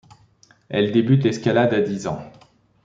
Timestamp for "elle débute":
0.69-1.23